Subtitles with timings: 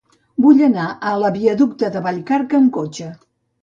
[0.45, 3.17] Vull anar a la viaducte de Vallcarca amb cotxe.